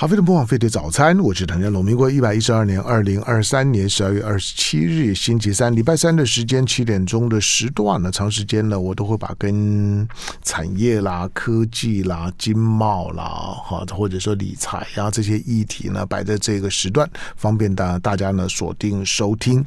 [0.00, 1.84] 哈，飞的播放飞的早餐，我是唐家龙。
[1.84, 10.08] 民国一百一十二年二零二三年十二月二十七日星期三，礼拜三的时间七点钟的时段呢，长时间呢，我都会把跟
[10.44, 19.66] 产业啦、科技啦、经贸啦，哈，或者说理财呀这些议题呢，摆在这个时段，方便大大家呢锁定收听。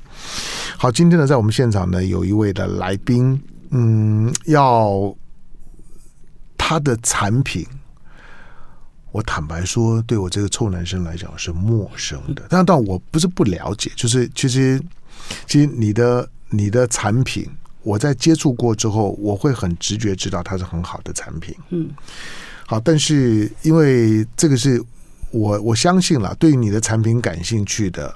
[0.78, 3.38] 好，今天呢，在我们现场呢，有一位的来宾，
[3.72, 5.14] 嗯，要
[6.58, 7.68] 他的产品。
[9.12, 12.44] 我坦白说，对我这个臭男生来讲是陌生的。
[12.50, 14.82] 但但我不是不了解，就是其实
[15.46, 17.48] 其实你的你的产品，
[17.84, 21.56] 我在接触过之后，我会很直觉知道它是很好的产品。
[21.70, 21.90] 嗯，
[22.66, 24.84] 好，但是因为这个是
[25.32, 28.16] 我我相信了，对于你的产品感兴趣的。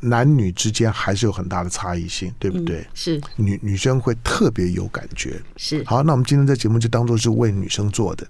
[0.00, 2.80] 男女之间还是有很大的差异性，对不对？
[2.80, 5.40] 嗯、是女女生会特别有感觉。
[5.56, 8.26] 是好，那我们今天在节目就当做是为女生做的。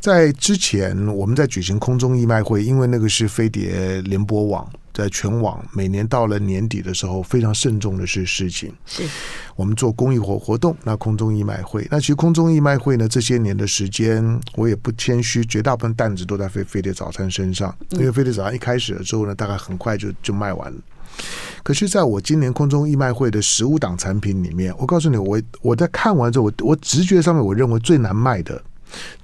[0.00, 4.70] 在之前，我们在举行空中义卖会，因为那个是飞碟联播网。
[4.92, 8.72] 在全网每年到了年底的时候，非常慎重的是事情。
[8.86, 9.02] 是
[9.56, 20.78] 我们做公益活活动，那空中义卖会，那其实空中义卖会呢，这些年的时间，我也不谦虚，绝大部分担子都在飞飞碟早餐身上，因为飞碟早餐一开始了之后呢，大概很快就就卖完了。
[21.62, 28.60] 可是，在我今年空中义卖会的十五档产品里面，我告诉你，我我在看完之后，我我直觉上面，我认为最难卖的。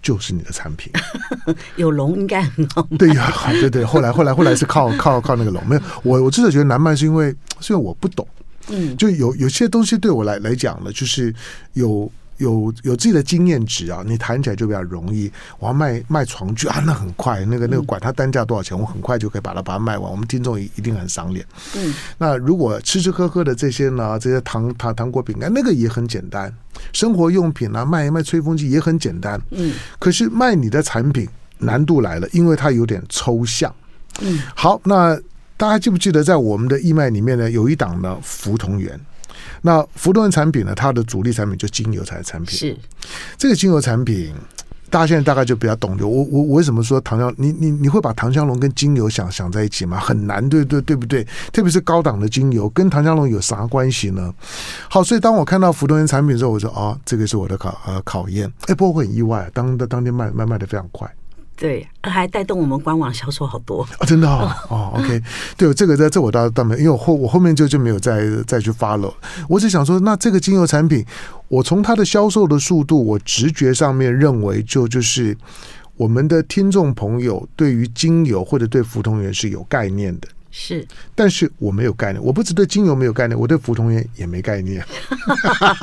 [0.02, 0.92] 就是你的产品，
[1.76, 2.82] 有龙应该很好。
[2.98, 3.84] 对呀，对对。
[3.84, 8.26] 后来后来后来是靠靠靠那个龙，没有我我真的觉得难卖，是因为是因为我不懂。
[8.68, 11.34] 嗯，就有有些东西对我来来讲呢，就是
[11.72, 12.10] 有。
[12.38, 15.30] 有有自己的经验值啊，你谈起来就比较容易。
[15.58, 20.10] 我要卖卖床具啊，那很快，那个那个管它单价多少钱，我很快就可以把它把它卖完。
[20.10, 21.44] 我们听众一定很赏脸。
[21.76, 26.52] 嗯，那如果吃吃喝喝的这些呢，这些糖糖糖果饼干，那个也很简单。
[26.92, 29.40] 生活用品啊，卖一卖吹风机也很简单。
[29.50, 33.74] 嗯，可是卖你的产品难度来了，因为它有点抽象。
[34.20, 35.16] 嗯，好，那
[35.56, 38.98] 大家记不记得在我们的义卖里面呢，有一档呢，福同源。
[39.62, 40.74] 那福同源产品呢？
[40.74, 42.58] 它的主力产品就精油材产品。
[42.58, 42.76] 是
[43.36, 44.32] 这个精油产品，
[44.90, 45.96] 大家现在大概就比较懂。
[45.98, 47.32] 就我我我为什么说唐香？
[47.36, 49.98] 你你你会把唐香龙跟精油想想在一起吗？
[49.98, 51.26] 很难，对对对不对？
[51.52, 54.32] 特别是高档的精油，跟唐香龙有啥关系呢？
[54.88, 58.50] 好，所以当我看到福同源产品之后，我说哦，这个是我的考呃考验。
[58.66, 61.08] 哎，不过我很意外，当当当天卖卖卖的非常快。
[61.58, 64.06] 对，还带动我们官网销售好多啊！
[64.06, 65.20] 真的哦，哦， OK，
[65.56, 69.12] 对，这个在这我倒倒没，因为我后我后面就就没有再再去 follow。
[69.48, 71.04] 我只想说，那这个精油产品，
[71.48, 75.36] 我从它的销售的速度，我直觉上面认为，就就是
[75.96, 80.28] 我们的听众朋友对于精油或者对福同源是有概念的。
[80.60, 84.84] 是，但是我没有概念，我不只对精油没有概念，我对福同园也没概念。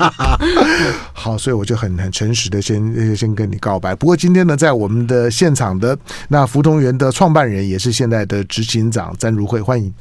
[1.14, 3.94] 好，所以我就很很诚实的先先跟你告白。
[3.94, 5.98] 不过今天呢，在我们的现场的
[6.28, 9.92] 那福同源的创办人，也是现在的执行长詹如慧，欢迎。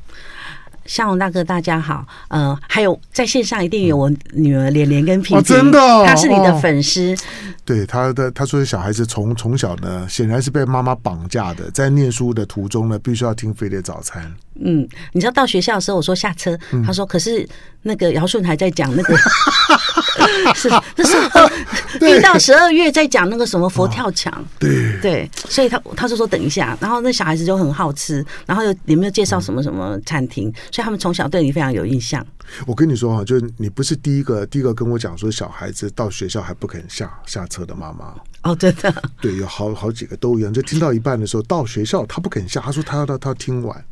[0.85, 2.05] 向龙大哥，大家好。
[2.27, 7.15] 呃，还有在线上一定有我女儿莲莲跟萍萍，哦，真的，哦，她是你的粉丝。
[7.63, 14.35] 对，她的她说小孩子从从小呢，显然是被妈妈绑架的，在念书的途中呢，必须要听飞碟早餐。
[14.63, 17.47] 嗯，你知道到学校的时候，我说下车，嗯、他说可是
[17.81, 19.17] 那个姚顺还在讲那个，
[20.55, 24.97] 是那时候一到十二月在讲那个什么佛跳墙，对。
[25.01, 32.25] 对，所以他他就说等一下，然后那小孩子就很好吃，然后又有没有介绍什么什么餐厅，所以他们从小对你非常有印象。
[32.65, 38.15] 我跟你说哈，就是你不是第一个，第一个跟我讲说小孩子到学校还不肯下下车的妈妈。
[38.43, 43.85] 哦，真的，对，有好好几个都一样，就听到一半的时候到学校他不肯下，他说他要到他听完。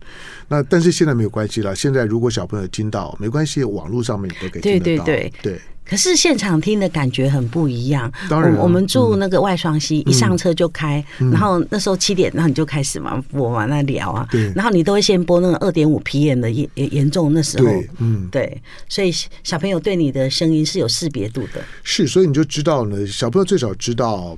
[0.47, 5.03] 那但是现在没有关系了，现在如果小朋友听到没关系，网络上面也都可以听得到。
[5.05, 5.61] 对对对对。
[5.85, 8.11] 可是现场听的感觉很不一样。
[8.29, 14.27] 当然，我们住那个外双溪，一上车就开，然后那时候七点，然后你就开始嘛，我往那聊啊。
[14.31, 14.51] 对。
[14.55, 17.65] 然后你都会先播那个二点五皮炎的严严重那时候。
[17.65, 17.89] 对。
[17.99, 18.27] 嗯。
[18.31, 18.61] 对。
[18.87, 21.61] 所以小朋友对你的声音是有识别度的。
[21.83, 24.37] 是，所以你就知道呢，小朋友最少知道。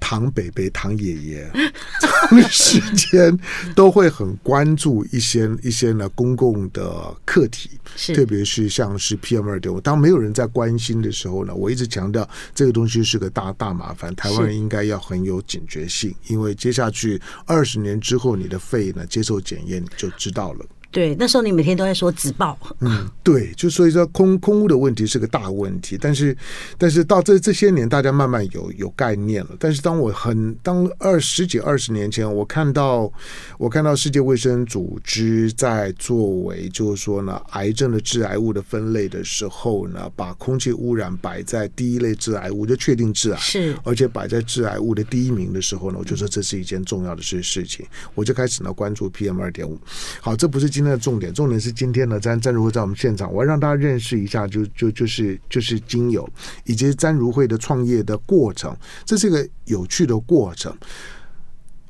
[0.00, 1.50] 唐北北、唐爷爷，
[2.00, 3.38] 长时间
[3.74, 8.14] 都会很关注一些一些呢公共的课题，是。
[8.14, 20.64] 特别是像是 PM 二点五，当没有人在关心的时候呢，我一直强调这个东西是个大大麻烦，台湾人应该要很有警觉性，因为接下去二十年之后，你的肺呢接受检验你就知道了。
[20.90, 22.58] 对，那时候你每天都在说纸报。
[22.80, 26.34] 嗯，对，就所以说空空屋的问题是个大问题，但是
[26.78, 29.50] 但是到这这些年，大家慢慢有有概念了。
[29.58, 33.12] 但是当我很当二十几二十年前，我看到
[33.58, 49.78] 我看到世界卫生组织在作为就是说呢，癌症的致癌物的分类的时候呢，把空气污染摆在第一类致癌物，就确定致癌是，而且摆在致癌物的第一名的时候呢，我就说这是一件重要的事事情，我就开始呢关注 PM 二点五。
[50.22, 50.77] 好，这不是。
[50.78, 56.24] 今天的重点，重点是今天呢，詹詹如慧在我们现场，我要让大家认识一下就，就就就是就是精油
[56.66, 60.72] 以及詹如慧的创业的过程，这是一个有趣的过程。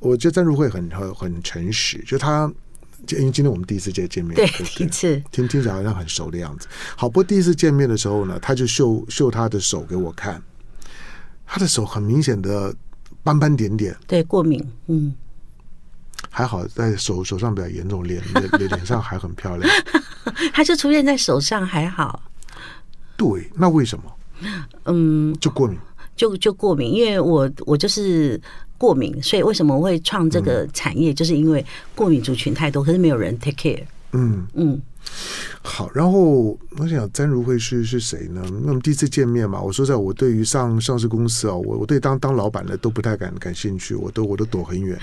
[0.00, 2.50] 我觉得詹如慧很很很诚实，就他，
[3.10, 6.66] 因为今天我们第一次见见面，对，第一次听听起来好像很熟的样子。
[6.96, 10.42] 好，不过第一次见面的时候呢，他就秀秀他的手给我看，
[11.44, 12.74] 他的手很明显的
[13.22, 15.14] 斑斑点点，对，过敏，嗯。
[16.38, 19.68] 还好在手手上比较严重，脸脸 脸上还很漂亮。
[20.52, 22.22] 它就出现在手上还好。
[23.16, 24.04] 对，那为什么？
[24.84, 25.76] 嗯，就过敏，
[26.14, 28.40] 就就过敏，因为我我就是
[28.76, 33.82] 过敏，所以为什么我会创这个产业，嗯、就是因为过敏族群太多，可是没有人 take care。
[34.12, 34.80] 嗯嗯。
[35.62, 38.42] 好，然后我想詹如慧是是谁呢？
[38.64, 44.96] 那么第一次见面嘛，我说在我对于上上市公司啊，我我对当当老板的都不太感感兴趣，我都我都躲很远，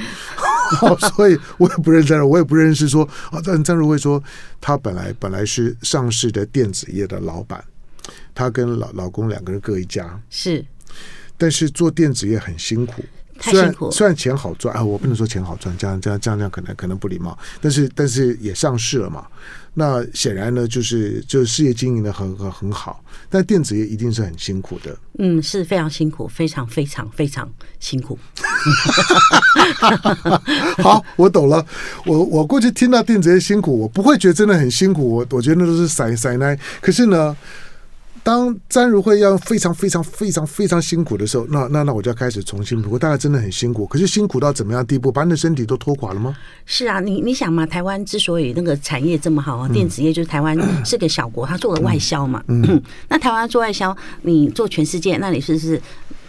[1.15, 3.41] 所以我也不认识，我也不认识说啊。
[3.43, 4.21] 但张如慧说，
[4.59, 7.63] 她本来本来是上市的电子业的老板，
[8.33, 10.65] 她跟老老公两个人各一家，是，
[11.37, 13.03] 但是做电子业很辛苦。
[13.41, 17.37] 虽然虽然钱好赚啊，我不能说钱好赚，这样这样这样这样可能可能不礼貌。
[17.61, 19.25] 但是但是也上市了嘛，
[19.73, 23.03] 那显然呢，就是就是事业经营的很很很好。
[23.29, 28.17] 但电子业一定是很辛苦的，嗯，是非常辛苦，非常非常非常辛苦。
[30.81, 31.65] 好，我懂了。
[32.05, 36.57] 我我过去听到电子业辛苦，我不会觉得真的很辛苦，我我觉得那都是塞塞奶。
[36.79, 37.35] 可是呢。
[38.25, 42.81] 当詹如慧要非常非常非常非常辛苦的时候，那那那我就要开始重新。
[42.81, 46.35] 不过大概真的很辛苦，可是辛苦到怎么样地步，把你的身体都拖垮了吗？
[46.65, 52.43] 是啊，你你想嘛，台湾之所以那个产业这么好啊，电子业就是台湾 是个小国，他做了外销嘛。
[52.47, 55.79] 嗯，嗯 那台湾做外销，你做全世界，那你是不是？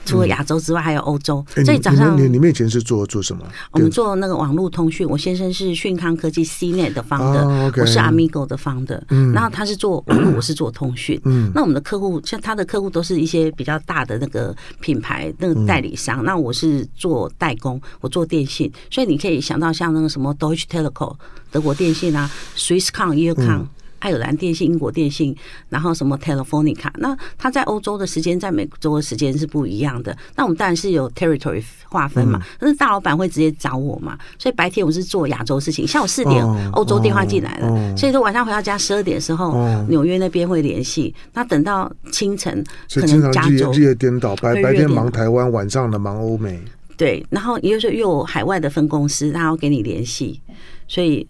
[0.07, 1.45] 除了亚洲之外，还有欧洲。
[1.65, 3.45] 所以早上你你面前是做做什么？
[3.73, 5.07] 我们做那个网络通讯。
[5.07, 9.01] 我先生是讯康科技 CNET 的 founder，我是 Amigo 的 founder。
[9.35, 11.21] 然后他是做网络，我是做通讯。
[11.53, 16.25] 那我们的客户像他的客户都是一些比较大的那个品牌那个代理商。
[16.25, 18.73] 那我是做代工，我做电信。
[18.91, 21.15] 所以你可以想到像那个什么 Deutsche Telekom
[21.51, 23.67] 德国电信啊，Swisscom、Eircom。
[23.99, 25.35] 爱尔兰电信、英国电信，
[25.69, 30.17] 然后什么 Telefonica，那他在欧洲的时间，在美洲的时间是不一样的。
[30.37, 39.55] 那我们当然是有 territory 划分嘛，但是大老板会直接找我嘛，所以白天我是做亚洲事情，下午四点欧洲电话进来了，所以说晚上回到家十二点的时候，
[39.89, 41.15] 纽约那边会联系。
[41.33, 42.65] 那等到清晨，
[42.95, 46.61] 可能加州日夜颠倒，白白天忙台湾，晚上的忙欧美。
[46.97, 50.41] 对，然后也就是又有海外的分公司，他要给你联系，
[50.87, 51.27] 所以。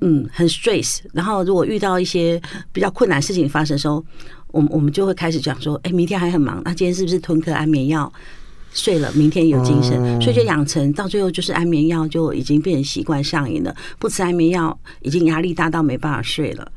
[0.00, 1.00] 嗯，很 stress。
[1.12, 2.40] 然后如果遇到一些
[2.72, 4.04] 比较困难事情发生的时候，
[4.48, 8.10] 我们我们就会开始讲说，哎，明天还很忙，那今天是不是吞颗安眠药
[8.72, 10.20] 睡了，明天有精神？
[10.20, 13.74] 所以就养成到最后就是安眠药就已经变成习惯上瘾了。
[13.98, 16.72] 不吃安眠药，已经压力大到没办法睡了。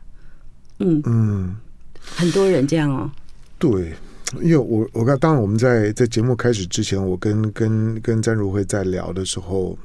[0.79, 1.55] 嗯嗯，
[2.15, 3.11] 很多人这样哦。
[3.59, 3.93] 对，
[4.41, 9.77] 因为我我刚当然我们在在节目开始之前，我跟跟跟詹如慧在聊的时候。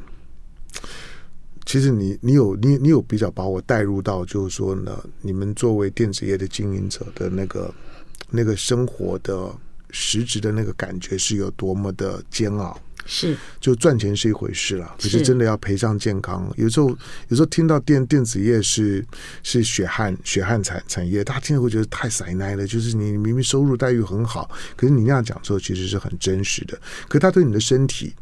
[1.66, 7.74] 其实你你有你你有比较把我带入到，就是说呢，你们作为电子业的经营者的那个
[8.30, 9.52] 那个生活的
[9.90, 12.80] 实质的那个感觉是有多么的煎熬。
[13.08, 16.52] 是，就赚钱是一回事了，可是真的要赔上健康。
[16.56, 16.88] 有时候
[17.28, 19.04] 有时候听到电电子业是
[19.42, 22.66] 是血汗血汗产产业，大家听了会觉得太塞奶了。
[22.66, 26.76] 就是你明明收入待遇很好，可是你那样讲之后，其实是很真实的。
[27.08, 28.14] 可是他对你的身体。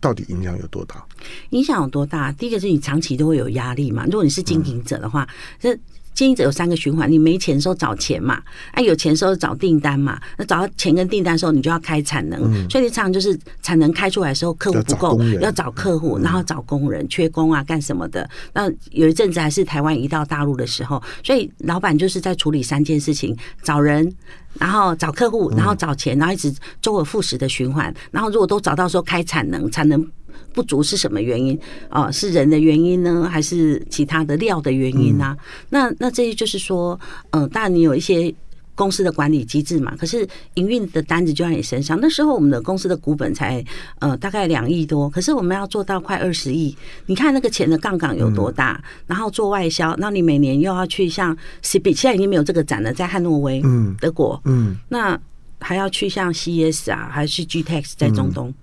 [0.00, 1.04] 到底影响有多大？
[1.50, 2.32] 影响有多大？
[2.32, 4.04] 第一个是你长期都会有压力嘛。
[4.06, 5.28] 如果你是经营者的话，
[5.58, 5.78] 这、
[6.20, 10.20] 经营者有三个循环：你没钱的时候找钱嘛，哎、啊，有钱的时候找订单嘛。
[10.36, 12.38] 那找到钱跟订单的时候，你就要开产能。
[12.42, 18.28] 嗯、所以你常常就是产能开出来的时候，客户不够，要找客户，然后找工人，缺工啊，干什么的？
[18.52, 24.14] 那有一阵子还是台湾移到大陆的时候，所以老板就是在处理三件事情：找人。
[24.54, 27.94] 然后找客户，然后找钱，然后一直周而复始的循环。
[28.10, 30.04] 然后如果都找到说开产能，产能
[30.52, 31.58] 不足是什么原因？
[31.90, 35.36] 哦，是人的原因呢，还是其他的料的原因呢？
[35.70, 36.98] 那那这些就是说，
[37.30, 38.34] 嗯，当然你有一些。
[38.76, 39.94] 公司的管理机制嘛。
[39.98, 41.98] 可是营运的单子就在你身上。
[42.00, 43.62] 那时候我们的公司的股本才
[43.98, 46.74] 呃大概两亿多，可是我们要做到快二十亿。
[47.04, 48.82] 你看那个钱的杠杆有多大？
[49.06, 55.20] 然后做外销，那你每年又要去像 CB，现在已经没有这个展了，在汉诺威，嗯，德国，嗯，那
[55.58, 58.54] 还要去像 CES 啊，还是 GTEX 在中东，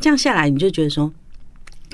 [0.00, 1.12] 这样下来你就觉得说，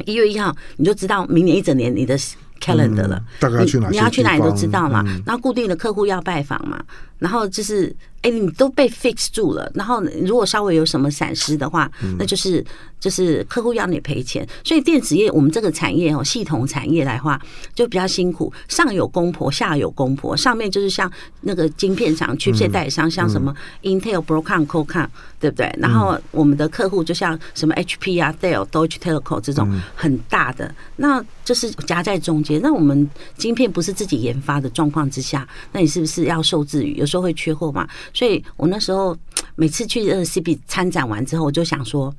[0.04, 2.18] 一月一号你就知道明年一整年你的。
[2.58, 5.04] calendar 了，你你要去哪里都知道嘛。
[5.26, 6.82] 然后固定的客户要拜访嘛，
[7.18, 7.94] 然后就是。
[8.22, 12.64] 哎，你都被 fix 住了，然后如果稍微有什么闪失的话，那就是
[12.98, 14.46] 就是客户要你赔钱。
[14.64, 17.40] 所以电子业我们这个产业哦，系统产业来话
[17.74, 20.36] 就比较辛苦，上有公婆，下有公婆。
[20.36, 21.10] 上面就是像
[21.42, 25.06] 那个晶片厂、chipset 代理商，像什么 Intel、Broadcom、Qualcomm，
[25.38, 25.72] 对不对？
[25.78, 32.60] 然后我们的客户就像什么 HP 啊、Dell、Deutsche Telekom 这种很大的，那就是夹在中间。
[32.60, 36.96] 那我们晶片不是自己研发的状况之下，那你是不是要受制于？
[36.96, 37.86] 有时候会缺货嘛？
[38.12, 39.16] 所以我那时候
[39.54, 42.14] 每次去呃 CB 参展完之后，我就想说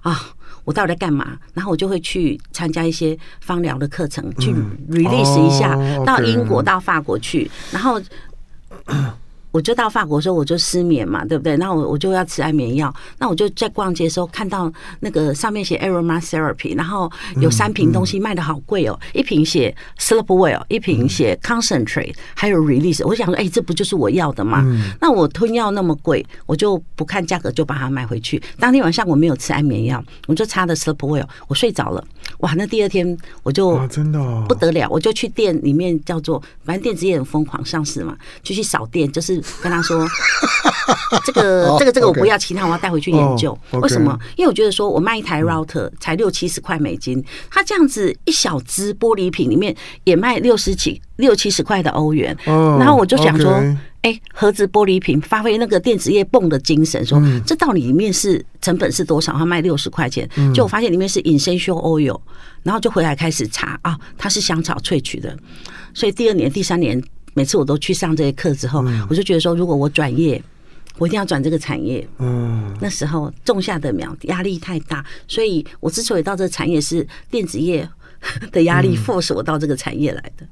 [0.00, 1.38] 啊，我到底在干嘛？
[1.54, 4.52] 然后我就会去参加一些芳疗的课程，去
[4.90, 8.00] release 一下，到英国、到法国去，然后。
[9.56, 11.56] 我就到法国的时候，我就失眠嘛，对不对？
[11.56, 12.94] 那我我就要吃安眠药。
[13.18, 14.70] 那我就在逛街的时候看到
[15.00, 17.10] 那个上面写 aromatherapy，然后
[17.40, 23.02] 有三瓶东西卖的好贵哦，一瓶写 sleep well，一瓶写 concentrate，还有 release。
[23.06, 24.62] 我想说，哎，这不就是我要的吗？
[25.00, 28.42] 那我吞药那么贵，我就不看价格就把它买回去。
[28.60, 32.04] 当天晚上我没有吃安眠药，我就擦的 sleep well，我睡着了。
[32.38, 39.42] 哇，那第二天我就真的不得了，我就去店里面叫做，反正电子业很疯狂上市嘛，就去扫店，就是。
[39.62, 40.06] 跟他说，
[41.24, 43.56] 这个 这个这个我不要，其他我要带回去研究。
[43.72, 44.16] 为什么？
[44.36, 49.74] 因为我觉得说我卖一台 router 才六七十块美金，他这样子一小只玻璃瓶里面
[50.04, 52.36] 也卖六十几六七十块的欧元。
[52.44, 53.52] 然后我就想说，
[54.02, 59.32] 哎，盒子玻璃瓶发挥那个电子业泵的精神，说这到底里面是成本是多少？
[59.32, 62.20] 他卖六十块钱，就我发现里面是 essential oil，
[62.62, 65.36] 然后就回来开始查啊，它是香草萃取的。
[65.92, 67.02] 所以第二年、第三年。
[67.38, 70.42] 每次我都去上这些课之后，我就觉得说，如果我转业，
[70.96, 72.08] 我一定要转这个产业。
[72.16, 77.86] 嗯，那时候种下的苗压力太大，所以我之所以到这个产业，是电子业
[78.50, 80.46] 的压力 force 我到这个产业来的。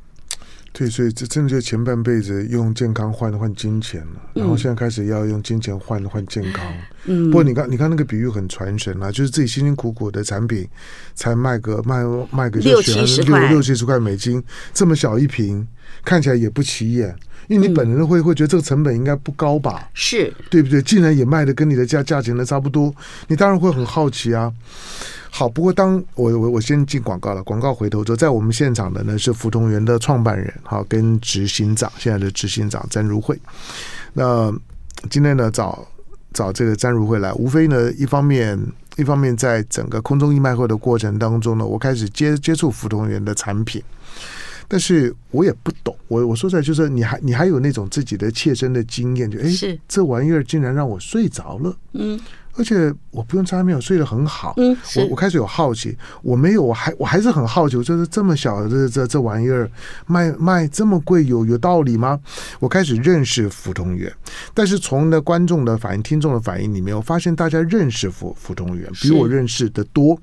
[0.76, 6.66] 对，所以这真的就前半辈子用健康换换金钱了，然后现在开始要用金钱换换健康。
[7.04, 10.68] 嗯，不过你看，你看那个比喻很传神啊，就是自己辛辛苦苦的产品，
[11.14, 12.02] 才卖个卖
[12.32, 15.66] 卖个六七十块，六七十块美金，这么小一瓶。
[16.04, 17.14] 看起来也不起眼，
[17.48, 19.88] 因为你本人会会觉得这个成本应该不高吧？
[19.94, 20.80] 是对不对？
[20.82, 22.94] 竟然也卖的跟你的价价钱的差不多，
[23.28, 24.52] 你当然会很好奇啊。
[25.30, 33.36] 好，不过当我我我先进广告了，广告回头之后，在我们现场的呢是福同源的创办人，好，跟执行长，现在的执行长詹如慧。
[34.12, 34.52] 那
[35.10, 35.86] 今天呢找
[36.32, 38.56] 找这个詹如慧来，无非呢一方面
[38.96, 43.82] 一方面在整个空中义卖会的过程当中呢，我开始接接触福同源的产品。
[44.68, 49.50] 但是我也不懂，我我说出来就是你还你还有那种自己的切身的经验，就哎，
[49.88, 52.18] 这玩意儿竟然让我睡着了，嗯。
[52.56, 59.68] 而且我不用擦没有睡得很好，嗯，我我开始有好奇，我没有，我还我还是很好奇，我就是这么小的这这这玩意儿
[60.06, 62.20] 卖卖这么贵，有有道理吗？
[62.60, 64.12] 我开始认识福同源，
[64.54, 70.16] 但是从呢观众的反应、听众的反应里面，我发现大家认识福福同源比我认识的多。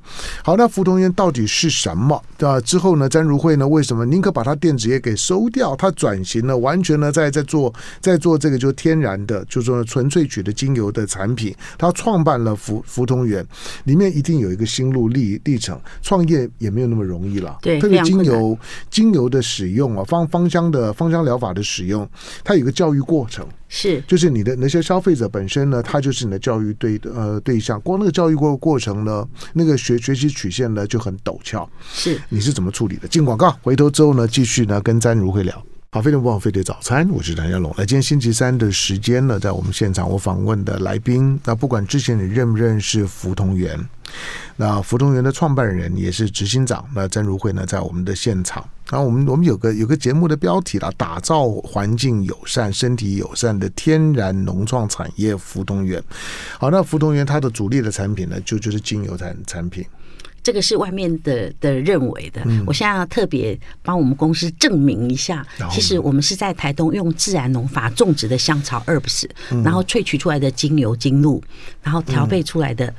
[0.44, 2.24] 好，那福同源到底是什么？
[2.38, 2.62] 对吧？
[2.62, 5.76] 之后呢，詹如慧呢，为什么宁可把他电子业给收掉？
[5.76, 12.21] 他转型了，完全呢在在做在做这个就天然的，就是说纯萃取的精油的产品，他创。
[12.24, 13.46] 办了福福同源，
[13.86, 15.80] 里面一定有一个心路历历程。
[16.02, 18.58] 创业也没有那么容易了，对，特别精油
[18.90, 22.08] 精油的使用啊，芳芳香的芳香疗法的使用，
[22.44, 27.80] 它有一个教育过程，是，就是你的那些消费者本身呢，他就是你的教育对呃对象。
[27.82, 31.70] 光那个教育过过程呢，那个学学习曲线呢就很陡峭。
[31.92, 33.08] 是，你是怎么处理的？
[33.08, 35.64] 进广告，回头之后呢，继续呢跟詹如会聊。
[35.94, 37.70] 好，非常不枉费的早餐，我是谭家龙。
[37.78, 43.78] 那今天星期三的时间呢，在我们现场，我访问的来宾，那不管之前你认不认识福同源，
[44.56, 48.66] 那福同源的创办人也是执行长，那曾如慧呢，在我们的现场。
[48.90, 56.02] 那我们我们有个有个节目的标题啦，打造环境友善、身体友善的天然农创产业福同源。
[56.58, 59.86] 好，那福同源它的主力的产品呢，就就是精油产产品。
[60.44, 65.46] 这个是外面的的认为的，我现在要特别帮我们公司证明一下。
[65.70, 69.30] 其实我们是在台东用自然农法种植的香草 herbs，
[69.64, 71.42] 然后萃取出来的精油精露，
[71.84, 72.94] 然后调配出来的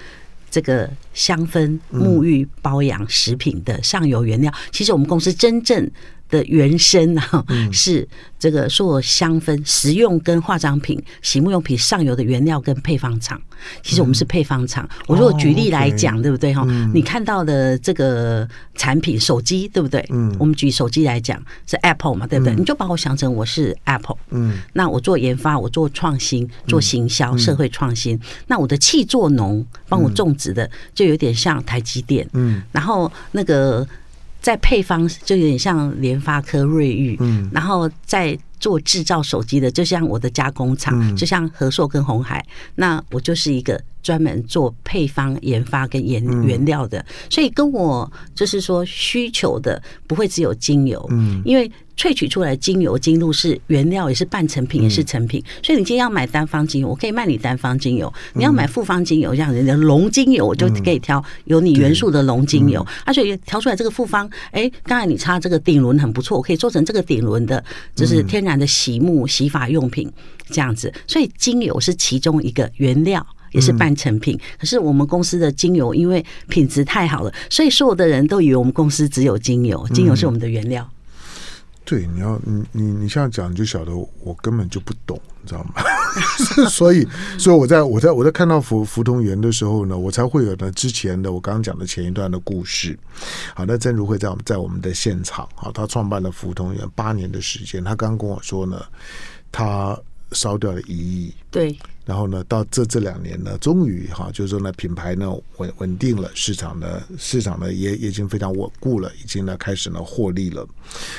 [0.51, 4.53] 这个香氛、沐浴、保养食品的上游原料。
[4.71, 5.91] 其实我们公司真正
[6.33, 8.09] 的原生啊，是
[8.39, 13.41] 这个做香氛、食用跟化妆品、洗沐用品上游的原料跟配方厂。
[13.83, 14.89] 其实我们是配方厂。
[15.07, 16.67] 我如果举例来讲，对不对哈？
[16.93, 20.05] 你看到的这个产品，手机对不对？
[20.11, 22.55] 嗯，我们举手机来讲是 Apple 嘛，对不对？
[22.57, 24.17] 你就把我想成我是 Apple。
[24.31, 28.19] 嗯，那我做研发，我做创新，做行销，社会创新。
[28.47, 32.27] 那我的气作农帮我种植的，就有点像台积电。
[32.33, 33.87] 嗯，然后那个。
[34.43, 42.45] 在配方就有点像联发科、瑞昱，嗯，然后在做制造手机的，就像我的加工厂，就像和硕跟红海，
[42.75, 51.71] 那我就是一个专门做配方研发跟原原料的，所以跟我就是说需求的不会只有精油，嗯，因为。
[51.95, 55.45] 萃取出来精油精露是原料，也是半成品，也是成品。
[55.63, 62.85] 所以你今天要买单方精油，我可以卖你单方精油；你要买复方精油，这样人家龙精油，我就可以挑有你元素的龙精油。
[63.05, 67.63] 而且调出来这个复方，哎，刚才你擦这个顶轮很不错，我可以做成这个顶轮的，
[67.95, 70.11] 就是天然的洗沐洗发用品
[70.49, 70.93] 这样子。
[71.07, 74.39] 所以精油是其中一个原料，也是半成品。
[74.59, 80.89] 可是我们公司的精油因为品质太好了，所以所有的人都以为我们公司只有精油，精油是我们的原料。
[81.85, 83.93] 对，你要你你你这样讲，你就晓得
[84.23, 85.83] 我根本就不懂，你知道吗？
[86.71, 87.07] 所以，
[87.37, 92.97] 所以我在我在我在看到福福同源的时候呢，我才会有呢之前的我刚刚讲的前一段的故事。
[93.53, 98.81] 好，那真如会在我们在我们的现场，好，他创办了福同源八年的时间，他刚刚跟我说呢，
[99.51, 99.99] 他
[100.33, 101.33] 烧掉了一亿。
[101.51, 101.77] 对。
[102.05, 110.67] 然后呢，到这这两年呢，终于哈，就是说呢，品牌呢稳稳定了，市场呢市场呢也也已经非常稳固了，已经呢开始呢获利了。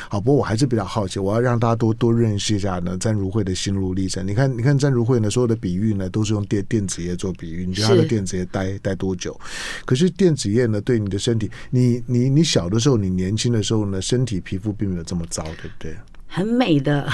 [0.10, 4.28] 好，不过我还是比较好奇，我要让大家多多认识一下呢，詹如慧的心路历程。
[4.28, 7.66] 你看，你看詹如慧呢，所有的比喻呢都是用电电子业做比喻。
[7.66, 9.40] 你觉得他的电子业待待多久？
[9.86, 15.96] 可是电子业呢，对你的身体，你你你小的时候，你年轻的时候呢，身体皮肤并没有这么糟，对不对？
[16.34, 17.08] 很美的，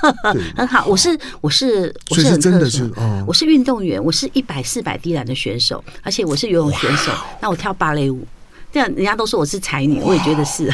[0.56, 0.86] 很好。
[0.86, 1.10] 我是
[1.42, 2.90] 我是我是很特殊，
[3.26, 7.12] 我是运动员，我是一百四百低栏的选手，而且我是游泳选手。
[7.42, 8.26] 那我跳芭蕾舞，
[8.72, 10.72] 这样人家都说我是才女，我也觉得是，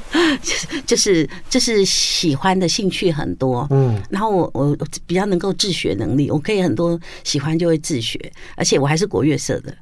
[0.86, 3.68] 就是就是喜欢的兴趣很多。
[3.70, 4.74] 嗯，然后我我
[5.06, 8.18] 比较能够自学能力，我可以很多喜欢就会自学，
[8.56, 9.74] 而且我还是国乐社的。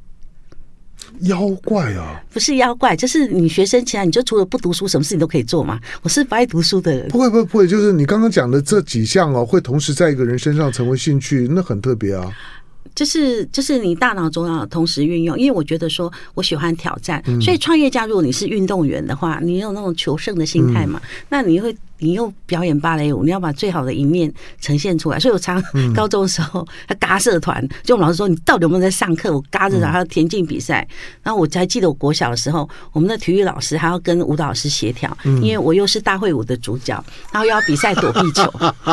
[1.22, 2.20] 妖怪啊！
[2.32, 5.78] 不是妖怪，就是你学生起来，你就除了不读书，什么事情都可以做嘛。
[6.02, 7.08] 我是不爱读书的人。
[7.08, 12.30] 不会，不会，不会，就是你刚刚讲的这几项哦，会同时在一个人身上成为兴趣，那很特别啊。
[12.94, 21.76] 就是就是你大脑中要同时运用，因为我觉得说我喜欢挑战，所以创业家如果你是运动员的话，你有那种求胜的心态嘛，那你会。
[21.98, 25.18] 你又表演芭蕾舞，你要把最好的一面呈现出来。
[25.18, 25.62] 所以我常
[25.94, 29.32] 高中的时候，他嘎社团，就我们老师说，你到底有没有在上课？
[29.32, 30.86] 我嘎着，然后田径比赛。
[31.22, 38.44] 然后我还记得我国小的时候，我们的体育老师还要跟舞蹈老师协调，因为我又是大会舞的主角，然后又要比赛躲避球。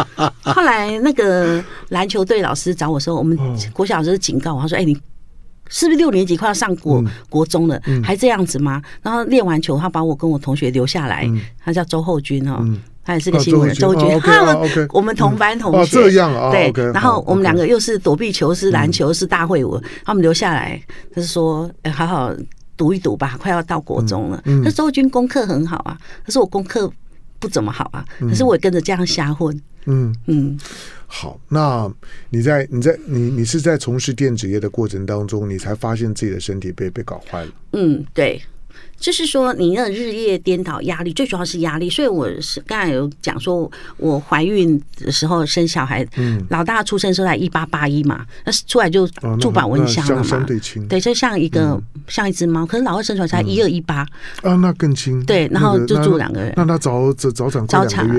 [0.44, 3.38] 后来那个篮球队老师找我说，我们
[3.74, 4.98] 国小老师警告我，他说：“哎，你。”
[5.68, 8.80] 是不是六年级快要上国国中了，还这样子吗？
[9.02, 12.64] 然后练完球，他把我跟我同学留下来，他叫周厚军哦，
[13.06, 13.78] 他也是个新闻人。
[13.78, 16.92] 周厚军，他们我们同班同学，这样啊，对。
[16.92, 20.82] 然后我们两个又是躲避球，是篮球，是大会舞，他们留下来，
[21.14, 22.34] 他是说，哎，好好
[22.76, 24.42] 读一读吧，快要到国中了。
[24.46, 26.92] 那周厚军功课很好啊，可是我功课
[27.40, 29.56] 不怎么好啊，可是我也跟着这样瞎混。
[29.86, 30.60] 嗯嗯。
[31.06, 31.90] 好，那
[32.32, 37.52] 你在你在你你是在从事电子业的过程当中，你才发现自己的身体被被搞坏了。
[37.74, 38.42] 嗯，对。
[39.00, 41.90] 就是说，你那日夜颠倒，压力最主要是压力。
[41.90, 49.08] 所以我是刚才有讲说，我怀孕的时候生小孩，嗯，老大出生时候才一八八一嘛，那出来就
[49.40, 50.46] 住保温箱了嘛，
[50.90, 52.66] 对，就像一个像一只猫。
[52.66, 53.98] 可是老二生出来才一二一八，
[54.42, 55.24] 啊，那更轻。
[55.26, 58.10] 对，然后就住两个月，那他早早早产早产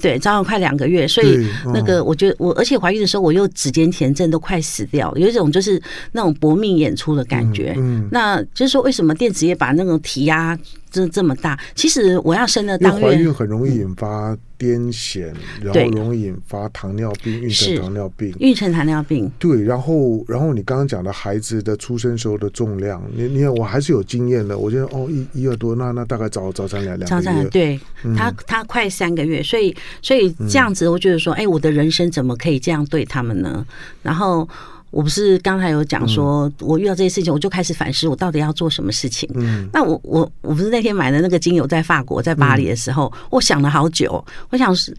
[0.00, 1.06] 对，早产快两个月。
[1.06, 5.80] 所以那个，我觉得我而且怀孕的时候，我又指尖前震都快死掉，有一种就是
[6.12, 7.74] 那种搏命演出的感觉。
[7.76, 10.58] 嗯，那就是说，为什么电子业把那种体压
[10.90, 15.32] 这这么大，其实我要生的当月，怀孕很容易引发癫痫，
[15.62, 19.30] 然后容易引发糖尿病、孕程糖尿病、孕程糖尿病。
[19.38, 27.08] 对，然后然后你刚刚讲的孩子的出生时候的重量，你你看我还是有经验的，我觉得哦一一二多，那那大概早早产两两
[27.48, 27.80] 对，
[28.16, 33.66] 他他快三个月，所以所以这样子，我觉得说，哎，我的人生怎么可以这样对他们呢？
[34.02, 34.46] 然后。
[34.92, 39.28] 我不是刚才有讲说，我遇到这些事情，我就开始反思，我到底要做什么事情。
[39.34, 44.22] 嗯，那我我我不是那天买的那个精油，在法国，在巴黎的时候，我想了好久。
[44.50, 44.94] 我想是，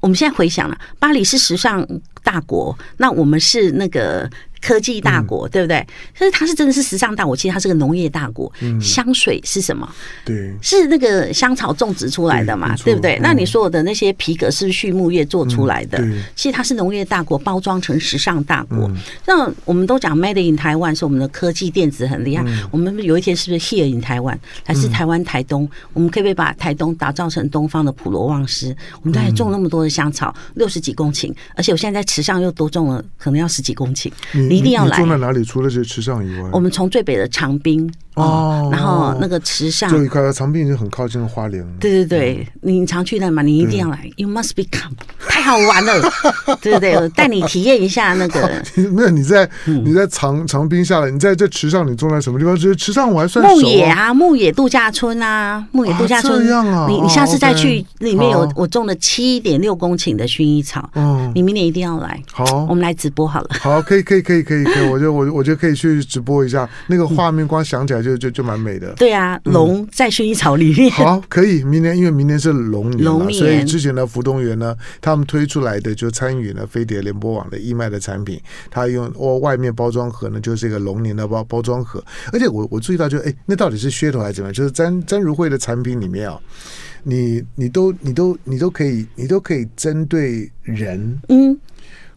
[0.00, 1.84] 我们现在回想了，巴黎是时尚
[2.22, 4.30] 大国，那我们是那个
[4.62, 5.84] 科技大国，对不对？
[6.16, 8.50] 可是它是真的是时尚大国，其实它是个农业大国。
[8.80, 9.86] 香水是什么？
[10.24, 13.18] 对，是那个香草种植出来的嘛，对不对？
[13.20, 15.98] 那你说我的那些皮革是畜牧业做出来的？
[16.36, 18.90] 其实它是农业大国包装成时尚大国。
[19.26, 22.44] 那我们都讲 Made in Taiwan 是我们的科技电子很厉害。
[22.70, 25.68] 我们有一天是不是 Here in Taiwan 还是台湾台东？
[25.92, 28.74] 我们可不可以把台东打造成东方的普罗旺斯？
[29.00, 34.10] 我们都还种那么多的香草，六十几公顷，而且我现在在池上又多种了，可能要十几公顷。
[34.52, 34.96] 你一定要来。
[34.98, 35.42] 种在哪里？
[35.42, 37.90] 除了这池上以外，我们从最北的长滨。
[38.14, 41.66] 哦，然后那个池上，就一块长滨已经很靠近花莲。
[41.80, 44.10] 对对对，你常去那嘛，你一定要来。
[44.16, 44.94] You must be come，
[45.28, 46.00] 太好玩了。
[46.60, 48.62] 对 对对，我带你体验一下那个。
[48.92, 52.54] 没有你在你在长长滨下来，你在这池上，你种在什么地方？
[52.54, 56.44] 就是池上我还算牧野啊，牧野度假村啊，牧野度假村。
[56.44, 60.88] 这样啊，你你下次再去，里面有我种了七点六公顷的薰衣草。
[60.94, 62.20] 嗯，你明年一定要来。
[62.30, 63.48] 好，我们来直播好了。
[63.60, 68.01] 好，可以可以可以可以可以，我觉得我我就可以去直播一下那个画面，光想起来。
[68.02, 70.90] 就就就蛮美的，对啊，龙在薰衣草里面。
[70.90, 84.52] 好，可以，明年因为明年是龙年嘛，所以之前的福东园呢，他们推出来的就参与了飞碟联播网的义卖的产品，他用哦外面包装盒呢就是一个龙年的包包装盒，而且我我注意到就哎，那到底是噱头还是怎么样？
[84.52, 86.38] 就是詹詹如慧的产品里面啊，
[87.02, 91.56] 你你都你都你都可以你都可以针对人嗯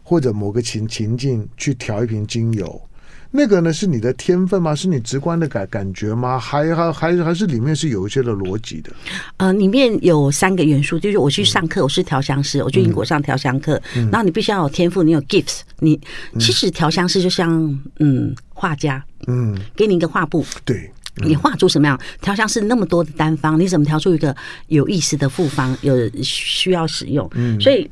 [0.02, 2.80] 或者某个情情境去调一瓶精油。
[3.30, 4.74] 那个呢，是你的天分吗？
[4.74, 6.38] 是你直观的感感觉吗？
[6.38, 8.90] 还还还还是里面是有一些的逻辑的？
[9.36, 16.00] 呃，里面有三个元素，就是我去上课，我是调香师，我去英国上调香课，嗯、然后你必须要有天赋，你有 gifts，你
[16.38, 17.52] 其实调香师就像
[17.98, 20.90] 嗯画家，嗯，给你一个画布，对。
[21.24, 24.34] 你画出什么样调香师那么多的单方，你怎么调出一个
[24.68, 25.76] 有意思的复方？
[25.82, 27.88] 有需要使用，嗯，所以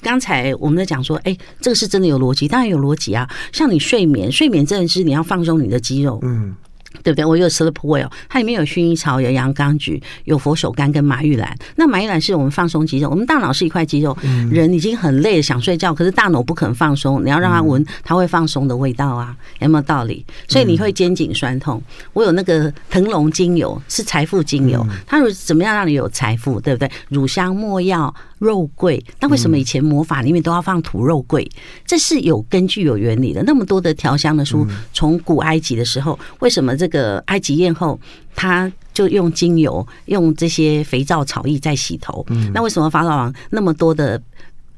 [0.00, 3.28] 刚才我们在讲说，哎，这个是真的有逻辑，当然有逻辑啊。
[3.52, 6.54] 像你睡眠，睡眠真的是你要放松你的肌肉，嗯。
[7.02, 7.24] 对不对？
[7.24, 11.56] 我有 Sleep Well，它里面有薰衣草，有洋甘菊，有佛手柑跟马玉兰。
[11.76, 20.24] 那马玉兰是我们放松肌肉，我们大脑是一块肌肉，嗯、人已经很累了想睡觉，可是大脑不肯放松，你要让它闻，它会放松的味道啊，有没有道理？
[20.48, 21.82] 所以你会肩颈酸痛。
[22.12, 26.60] 我有那个腾龙精油，是财富精油，它怎么样让你有财富？
[26.60, 26.90] 对不对？
[27.08, 28.14] 乳香、没药。
[28.40, 31.46] 肉桂，那为什么以前魔法里面都要放土肉桂？
[31.84, 33.42] 这是有根据、有原理的。
[33.42, 37.98] 那么多的调香的书，从古埃及的时候，为什么这个埃及艳后
[38.36, 42.24] 她就用精油、用这些肥皂草液在洗头？
[42.28, 44.20] 嗯那为什么法老王那么多的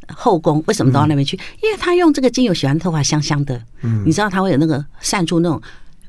[0.07, 1.37] 后宫为什么都到那边去？
[1.61, 3.61] 因为他用这个精油洗完头发香香的。
[3.83, 5.61] 嗯你知道他会有那个散出那种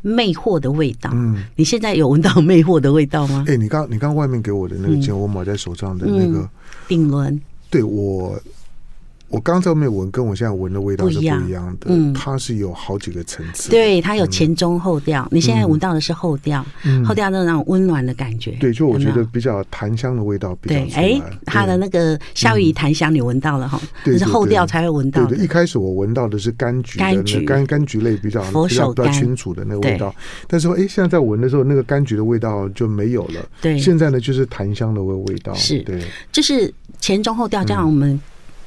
[0.02, 1.10] 魅惑的味道。
[1.14, 3.46] 嗯你现在有闻到魅惑的味道吗？
[3.48, 6.48] 哎，你刚你刚外面给我的那个精油，我抹在手上的那个。
[6.88, 8.38] 顶轮，对我。
[9.34, 11.88] 我刚才没有闻，跟我现在闻的味道是不一样的。
[11.90, 13.72] 嗯，它是有好几个层次。
[13.72, 15.28] 对，它有前中后调。
[15.32, 16.64] 你现在闻到的是后调，
[17.04, 18.52] 后调的那种温暖的感觉。
[18.60, 21.02] 对，就我觉得比较檀香的味道比较出来。
[21.02, 23.82] 哎，它的那个夏威夷檀香你闻到了哈？
[24.06, 25.26] 对，是后调才会闻到。
[25.26, 30.14] 对，一开始我闻到的是柑橘，柑橘柑柑橘类比较比较比较清楚的那个味道。
[30.48, 33.44] 但是说，哎，现在在闻的时候，那个柑橘的味道就没有了。
[33.60, 35.52] 对，现在呢就是檀香的味味道。
[35.56, 38.22] 是，对，就是前中后调，这样我们。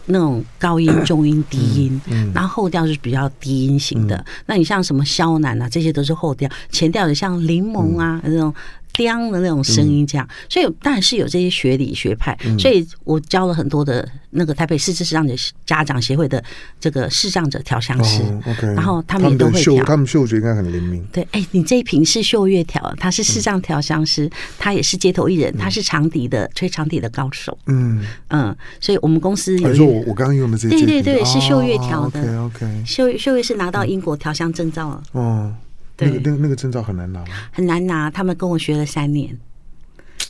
[0.06, 2.00] 那种高音、中音、低音，
[2.34, 4.24] 然后后调是比较低音型的。
[4.46, 6.50] 那你像什么萧楠啊，这些都是后调。
[6.70, 8.54] 前调的像柠檬啊，那种。
[8.96, 15.34] 叮的那种声音，这样，所以当然是有这些学理学派，所以我教了很多的那个台北市视障者
[15.66, 16.42] 家长协会的
[16.80, 21.04] 这个视障者调香师，OK，然后他们也都会调，他们嗅觉应该很灵敏。
[21.12, 28.04] 对，哎，你这一瓶是秀月调，他是视障调香师，他也是街头艺人，他是长笛的吹长笛的高手，嗯。
[28.28, 35.54] 嗯，所以我们公司有，说我我刚刚用的这对对对是秀月调的，OK OK，秀秀月是拿到英国调香证照了，哦。
[35.96, 37.26] 对，那个那个证照很难拿吗？
[37.52, 39.36] 很难拿，他们跟我学了三年，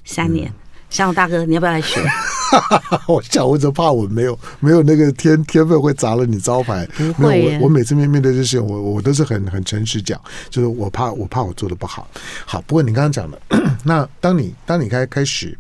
[0.05, 0.53] 三年。
[0.89, 2.01] 向、嗯、大哥，你要不要来学？
[3.09, 6.87] 我想，我只怕我没有没有那个天天分会砸了你招牌。
[7.17, 12.09] 不会，我我每次面面对这些，我我都是很很诚实讲，就是我怕我怕我做的不好。
[12.45, 13.43] 好，不过你刚刚讲的，
[13.83, 15.59] 那当你当你开开始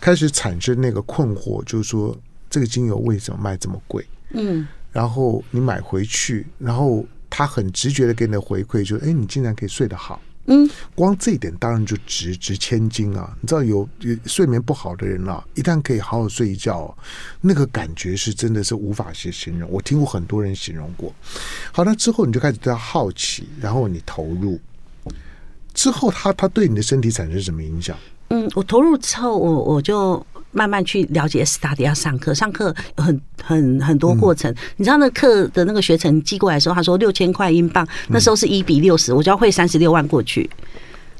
[0.00, 2.16] 开始产生那个困惑，就是说
[2.48, 4.06] 这个精油为什么卖这么贵？
[4.30, 7.04] 嗯，然后你买回去，然后。
[7.34, 13.34] 他很直觉的给你的回馈就是，哎，你竟然可以睡得好，嗯，光这一点当然就值值千金啊！
[13.40, 16.94] 你知道有有睡眠不好的人啊，一旦可以好好睡一觉，
[17.40, 19.70] 那个感觉是真的是无法去形容。
[19.70, 21.10] 我听过很多人形容过。
[21.72, 24.60] 好，那之后你就开始对他好奇，然后你投入，
[25.72, 27.96] 之后他他对你的身体产生什么影响？
[28.28, 34.50] 嗯，我投入之后，我我就慢慢去了解 study 要上课，上课很很很多过程。
[34.52, 40.48] 嗯、你知道那课的那个学程寄过来的时候，他说六千块英镑，那时候是一比六十，我就要汇三十六万过去。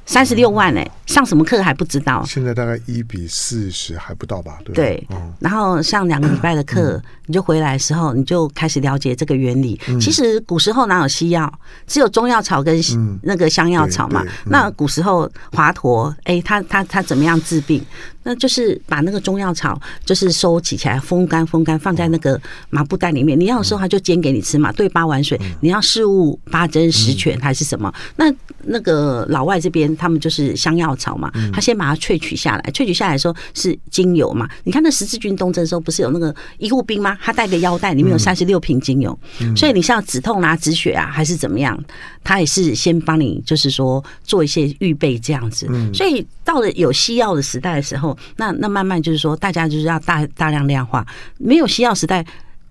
[0.05, 2.25] 三十六万哎、欸，上什么课还不知道。
[2.27, 4.59] 现在大概一比四十还不到吧？
[4.65, 4.75] 对。
[4.75, 9.81] 对，然后上两个礼拜的课，你就回来的时候，你就开始了解这个原理。
[10.01, 11.51] 其实古时候哪有西药，
[11.87, 12.77] 只有中药草跟
[13.23, 14.25] 那个香药草嘛。
[14.47, 17.81] 那古时候华佗，哎，他他他怎么样治病？
[18.25, 23.39] 那就是把那个中药草，就是收集起来，风干风干，放在那个麻布袋里面。
[23.39, 25.41] 你要的时候，他就煎给你吃嘛，兑八碗水。
[25.61, 27.93] 你要四物八珍十全还是什么？
[28.17, 28.33] 那
[28.65, 34.49] 那个老外这边，他们就是香药草嘛，他先把它萃取下来，萃取下来的时候是精油嘛。
[34.63, 37.19] 你看那十字军东征的时候，不是有那个医护兵吗？
[37.21, 39.19] 他带个腰带，里面有三十六瓶精油。
[39.57, 41.77] 所以你像止痛啊、止血啊，还是怎么样，
[42.23, 45.69] 他也是先帮你，就是说做一些预备这样子。
[45.93, 48.12] 所以到了有西药的时代的时候。
[48.37, 51.07] 那那慢慢就是说，大家就是要大大量量化。
[51.39, 52.25] 没有西药时代，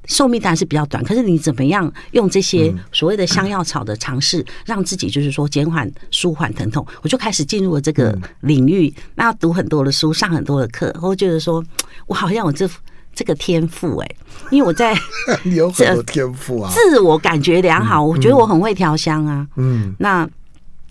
[0.06, 1.04] 寿命当然是比较短。
[1.04, 6.86] 可是你怎么样用这些所谓的香药草的尝试，让自己就是说减缓、舒缓疼痛？
[7.02, 10.94] 我就开始进入了这个领域，那要读很多的书，上很多的课。
[11.02, 11.64] 我觉得说，
[12.08, 12.70] 我好像有这
[13.14, 14.16] 这个天赋哎，
[14.50, 14.96] 因为我在
[15.44, 18.04] 你有很多天赋啊， 自我感觉良好。
[18.04, 19.46] 我觉得我很会调香啊。
[19.56, 20.28] 嗯，那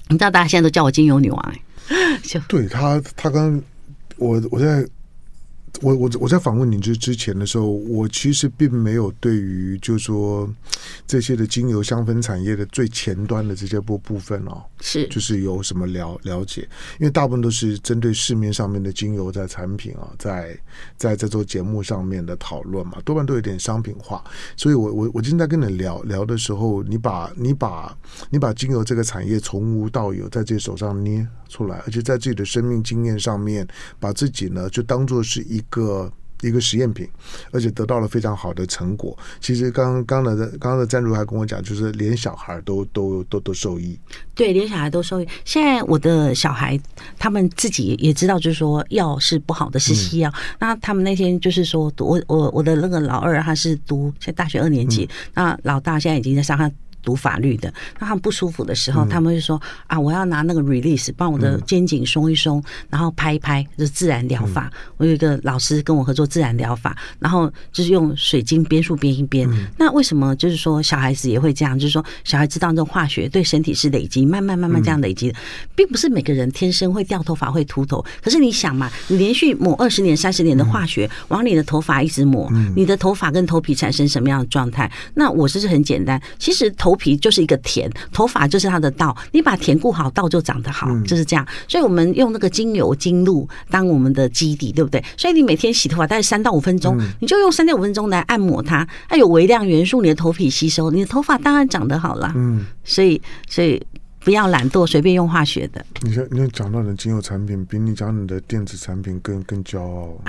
[0.09, 1.53] 你知道大家现在都叫我精油女王
[1.89, 3.61] 哎， 就对他，他刚。
[4.21, 4.87] 我我在。
[5.83, 10.49] 我我我在访问你之之前的时候，我其实并没有对于就是说
[11.07, 16.69] 这些的精油香氛产业的最前端的这些部部分哦，是就是有什么了了解？
[16.99, 20.59] 因为大部分都是针对市面上面的精油在产品啊，在
[20.97, 24.23] 在这做节目上面的讨论嘛，多半都有点商品化。
[24.57, 27.97] 所以我我我今天在跟你聊聊的时候，你把你把
[28.29, 33.67] 你把精油这个产业从无到有，在自己手上捏出来，而且在自己的生命经验上面，
[33.99, 37.09] 把自己呢就当做是一个一个实验品，
[37.53, 39.17] 而且得到了非常好的成果。
[39.41, 43.99] 其实刚刚的刚刚的赞助还跟我讲，就是连小孩都都都都受益。
[44.35, 45.29] 对，连小孩都受益。
[45.45, 46.79] 现在我的小孩
[47.19, 50.31] 他们自己也知道，就是说药是不好的，是西药。
[50.31, 56.71] 嗯、那他们那天就是说，我我我的那个老二他是读现在大学二年级，嗯、那老大现在已经在上他。
[57.03, 64.71] 读法律的，那他们不舒服的时候，他们会说啊，我要拿那个 release 帮我的肩颈松一松，然后拍一拍，就是自然疗法。
[64.97, 69.49] 我有一个老师跟我合作自然疗法，然后就是用水晶边数编一编。
[69.79, 71.79] 那为什么就是说小孩子也会这样？
[71.79, 75.39] 就是说小孩知道这种化学对身体是累积，慢慢慢慢这样累积的，
[75.75, 78.05] 并不是每个人天生会掉头发会秃头。
[78.23, 84.91] 可是你想嘛，你连续抹二十年、三十年的化学往你的头发一直抹，你的头发跟头皮产生什么样的状态？
[85.15, 86.90] 那我这是很简单，其实头。
[86.91, 89.17] 头皮就是一个田，头发就是它的道。
[89.31, 91.47] 你把田顾好，道就长得好，就是这样。
[91.69, 95.01] 所以，我们用那个精油精露当我们的基底，对不对？
[95.17, 102.33] 所以，你每天洗头发大概三到五分钟，你就用三到五分钟来按摩它，它有微量元素，你的头皮吸收，你的头发当然长得好了。
[102.35, 103.81] 嗯，所以，所以
[104.25, 105.87] 不要懒惰，随便用化学的。
[106.03, 110.21] 你说，你讲到的精油产品，比你讲你的电子产品更更骄傲。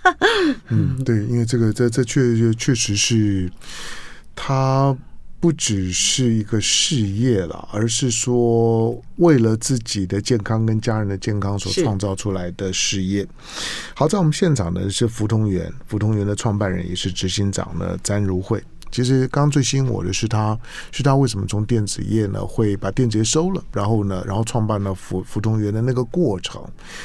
[0.68, 3.52] 嗯，对，因为这个，这这确确实是
[4.34, 4.96] 他。
[5.46, 13.24] 不只是一个事业了，而是说为了自己的健康跟家人的健康所创造出来的事业。
[13.94, 18.60] 好，在我们现场呢是福同源，福同源的创办人也是执行长呢詹如慧。
[18.96, 20.58] 其实刚刚最吸引我的是他，
[20.90, 26.64] 是他为什么从电子业呢会把电子业收了，然后呢，然后创办了福福通源的那个过程。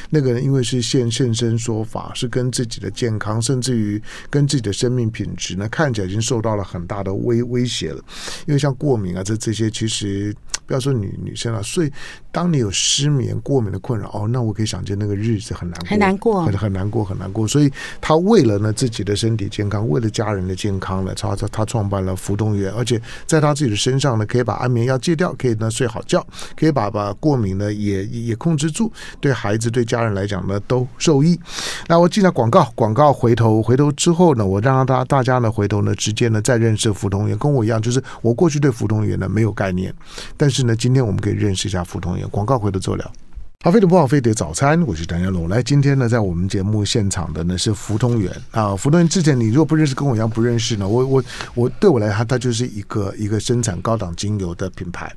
[0.10, 8.02] 那个人因为是现现身说法，是跟自己的健康，甚至于跟自己的生命品质呢，看起来已经受到了很大的威威胁了。
[8.46, 10.34] 因为像过敏啊，这这些其实
[10.66, 11.92] 不要说女女生了，所以
[12.32, 17.46] 当你有失眠、过敏的困扰，哦，那我可以想见那个日子很难过，很难过，很很难过，很难过。
[17.46, 21.66] 所以他为了呢自己的身体健康，为了家人的健康呢，他他他。
[21.72, 26.24] 创创办了福通源，而且在他自己的身上呢，可以把安眠药戒掉，可以呢睡好觉，
[26.56, 31.40] 可以把把过敏呢也也控制住，对孩子对家人来讲呢都受益。
[31.88, 39.92] 那我进了广告，广告回头回头之后呢，我让大大家呢回头呢直接呢再认识福通源，跟我一样，就是我过去对福通源呢没有概念，
[40.38, 42.30] 但是呢今天我们可以认识一下福通源。
[42.30, 43.12] 广告回头做了。
[43.64, 45.48] 好，飞的不好飞碟早餐，我是谭家龙。
[45.48, 48.76] 来，今天呢，在我们节目现场的呢是福通源啊。
[48.76, 55.14] 福通源之前你如果不认识，跟我一样不认识呢，我我我对我来讲，它就是一个一个生产高档精油的品牌。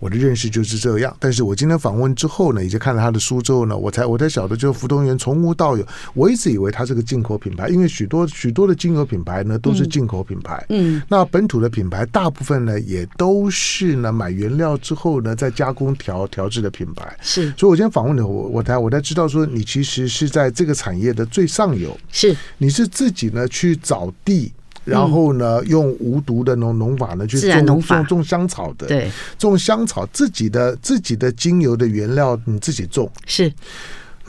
[0.00, 1.16] 我的认识就是这样。
[1.18, 5.82] 但是我今天访问之后呢，以及看了他的书之后呢，我才我才晓得，就是福通源从无到有。
[6.12, 10.62] 我一直以为它是个进口品牌，因为许多许多的精油品牌呢都是进口品牌。
[10.68, 17.16] 嗯，那本土的品牌大部分呢也都是呢买原料之后呢再加工调调制的品牌。
[17.22, 17.77] 是，所以我。
[17.78, 22.36] 先访问你，我我才我才知道说，你其实是在这个产业的最上游，是。
[22.58, 24.52] 你是自己呢去找地，
[24.84, 33.08] 然后呢用无毒的农农法呢去种种种香草的，对，种香草自己的自己的精油的原料你自己种。
[33.26, 33.52] 是。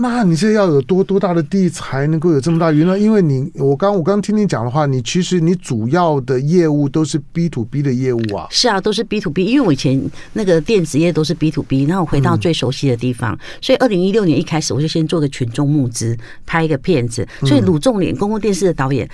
[0.02, 2.96] 那你这要有多多大的地才能够有这么大原料？
[2.96, 8.48] 因为你我刚我刚听你讲的话，你其实你主要的业务都是 B to B 的业务啊。
[8.50, 9.44] 是啊，都是 B to B。
[9.44, 17.28] 因为我以前那个电子业都是 B to B，然后我回到最熟悉的地方，嗯、所以二零一六年一开始我就先做个群众募资，拍一个片子。
[17.42, 19.10] 所以鲁仲连公共电视的导演。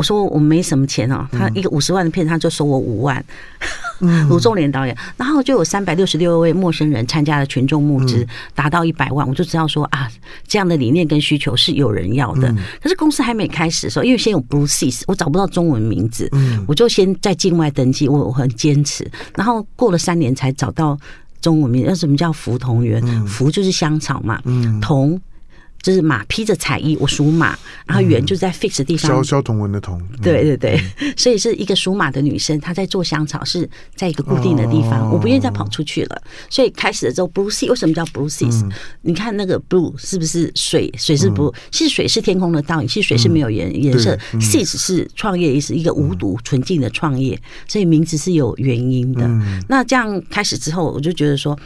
[0.00, 3.22] 我说我没什么钱哦，他一个五十万的片，他就收我五万。
[4.30, 10.10] 卢仲廉导演，然后就有三百六十六位陌生人参加了群众募资，达到一百万，我就知道说啊，
[10.48, 12.50] 这样的理念跟需求是有人要的。
[12.82, 16.30] 可是公司还没开始的时候，因为先有 Blue Seeds，我找不到中文名字，
[16.66, 20.98] 我就先在境外登记，我我很坚持，然后过了三年才找到
[21.42, 21.84] 中文名。
[21.86, 23.02] 那什么叫福同源？
[23.26, 24.40] 福就是香草嘛，
[24.80, 25.20] 同。
[25.82, 29.10] 就是马披着彩衣，我属马，然后圆就在 fix 的地方。
[29.10, 30.80] 萧萧同文的同，对对对，
[31.16, 36.22] 所以是一个属马的女生，她在做香草，是在一个固定的地方，我不愿意再跑出去了。
[36.48, 38.62] 所以开始的时候，blue sea 为什么叫 blue seas？
[39.02, 40.92] 你看那个 blue 是不是水？
[40.98, 44.16] 水是 blue，其实水是天空的倒影，其实水是没有颜颜色。
[44.34, 49.26] seas 是创业意思，一个无毒纯净的创业，所以名字是有原因的。
[49.68, 51.58] 那这样开始之后，我就觉得说。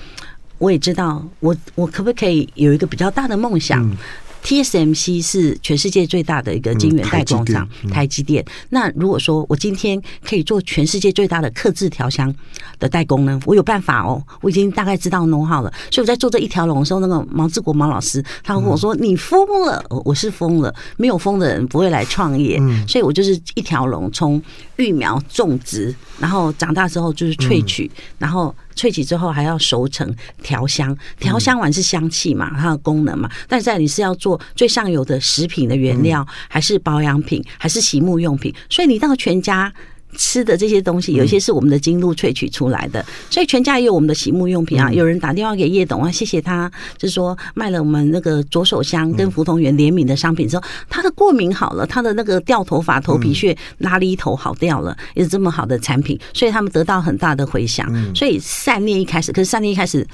[0.58, 3.82] 我也知道，我我可不可以有一个比较大的梦想？
[3.82, 3.96] 嗯
[4.44, 8.44] TSMC 是全世界最大的一个晶圆代工厂，台积电。
[8.68, 12.30] 那如果说我今天可以做全世界最大的刻制调香
[12.78, 13.40] 的代工呢？
[13.46, 15.72] 我有办法哦，我已经大概知道 know how 了。
[15.90, 22.60] 所以我在做这一条龙的时候，那个毛志国毛老师他会跟我说：“你疯了！”我是疯了，没有疯的人不会来创业。
[22.86, 24.42] 所以我就是一条龙，从
[24.76, 28.54] 育苗种植，然后长大之后就是萃取，然后。
[28.76, 33.30] 萃取之后还要熟成调香，调香完是香气嘛，它的功能嘛。
[33.48, 38.54] 但是在你是要做最上游的食品的原料，还是保养品，还是洗沐用品？
[38.68, 39.72] 所以你到全家。
[40.16, 44.90] 吃的这些东西，有一些是我们的精露萃取出来的，所以全家也有我们的洗沐用品啊。
[44.92, 57.86] 有人打电话给叶董啊，谢谢他，就是说卖了我们那个左手香跟福同源联名的商品之后，他的过敏好了，他的那个掉头发、头皮屑、拉力头好掉了，也是这么好的产品，所以他们得到很大的回响。
[58.14, 60.06] 所以善念一开始，可是善念一开始。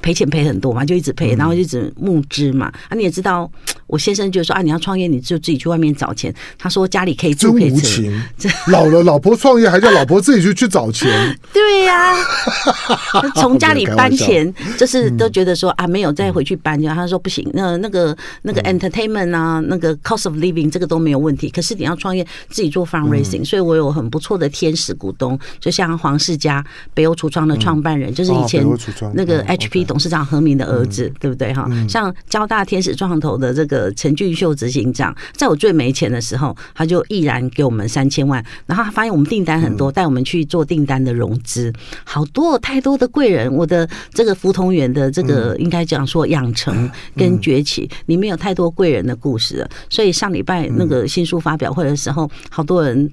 [0.00, 2.66] 赔钱赔很多嘛，就一直赔，然后就一直募资嘛。
[2.88, 3.48] 啊，你也知道，
[3.92, 6.34] 我先生就说啊，你要创业，你就自己去外面找钱。
[6.58, 8.10] 他说家里可以住，可以吃。
[8.72, 11.38] 老了，老婆创业还叫老婆自己去 去找钱？
[11.52, 16.80] 对呀、啊，从家里搬钱，就是都觉得说啊，没有再回去搬。
[16.80, 21.50] 就他说不行，那那个那个 entertainment 啊，那个 cost of living 这个都没有问题。
[21.50, 28.64] 可是你要创业，自己做 fundraising，所以我有很不错的天使股东，就像黄世家北欧橱窗的创办人，就是以前
[29.12, 29.82] 那个 HP。
[29.82, 31.68] 董事长何明的儿子，嗯、对不对哈？
[31.88, 38.44] 像交大天使创投的这个陈俊秀执行长，在我最没钱的时候，他就毅然给我们三千万。
[38.66, 41.72] 然后他发现我们订单很多，带我们去做订单的融资，
[42.04, 43.52] 好多太多的贵人。
[43.52, 49.70] 我的这个福同源的这个应该讲说养成跟崛起里面有太多贵人的故事了。
[49.88, 53.10] 所以上礼拜那个新书发表会的时候，好多人。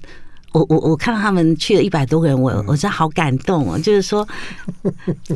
[0.52, 3.78] 我我我看到他们去了一百多个人，我我真的好感动哦！
[3.78, 4.26] 就是说，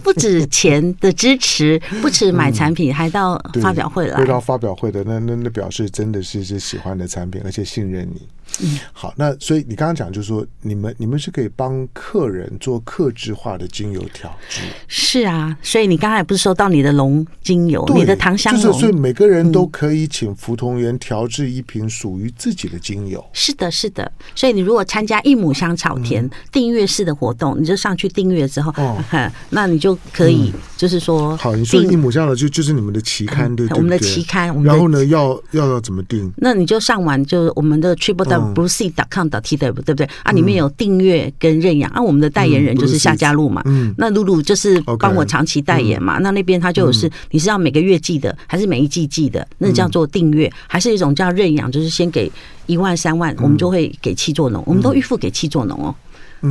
[0.02, 8.22] 不止钱的支持，不止买产品，还到发表会来，会到发表会的那那那表示真的是是喜欢的产品，而且信任你。
[8.62, 14.60] 嗯，好，那所以你刚刚讲就是说，你们你们是可以帮客人做克制化的精油调制。
[14.86, 23.24] 是啊，所以你刚才不是说到你的龙精油，你的檀香就是所以每个人都可以请福同源调制一瓶属于自己的精油。
[23.32, 24.10] 是的，是的。
[24.34, 29.02] 所以你如果参加一亩香草田订阅式的活动，你就上去订阅之后，哦，
[29.50, 36.32] 那你就可以就是说，好，你说一亩香的就就是你们的期刊对，我们的期刊，然后呢，要要要怎么订？
[36.36, 40.32] 那你就上完就我们的 triple w blueseed.com.tw 对不对啊？
[40.32, 42.00] 里面有订阅跟认养啊。
[42.00, 43.62] 我们的代言人就是夏家璐嘛。
[43.64, 46.18] 嗯，那露露就是帮我长期代言嘛。
[46.18, 49.46] 那那边他就有是，你是要每个月寄的，还是每一季寄的？
[49.58, 51.70] 那叫做订阅，还是一种叫认养？
[51.70, 52.30] 就是先给
[52.66, 55.94] 一万三万，我们就会给七座农，我们都预付给七座农哦。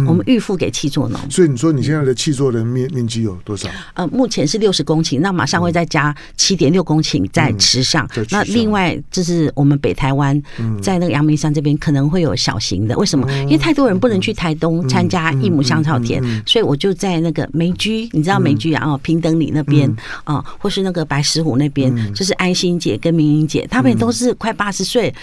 [0.07, 3.69] 我们预付给气作农，所以你说你现在的气作的面面积有多少？
[3.93, 8.09] 呃，目前是六十公顷，那马上会再加七点六公顷在池上。
[8.31, 10.41] 那另外就是我们北台湾，
[10.81, 12.97] 在那个阳明山这边可能会有小型的。
[12.97, 13.31] 为什么？
[13.43, 18.83] 因为太多人不能去台东参加一亩香草田，所以我就在那个梅居，你知道梅居啊？
[18.85, 25.13] 哦，平等里那边啊，或是那个白石湖那边，就是安心姐跟明英姐，他们都是快八十岁。